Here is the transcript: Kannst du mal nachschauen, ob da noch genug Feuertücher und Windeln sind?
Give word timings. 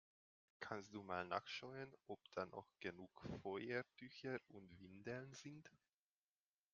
Kannst 0.59 0.95
du 0.95 1.03
mal 1.03 1.27
nachschauen, 1.27 1.93
ob 2.07 2.17
da 2.31 2.47
noch 2.47 2.65
genug 2.79 3.21
Feuertücher 3.43 4.39
und 4.47 4.79
Windeln 4.81 5.31
sind? 5.35 5.71